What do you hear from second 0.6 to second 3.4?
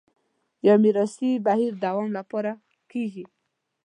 یا میراثي بهیر دوام لپاره کېږي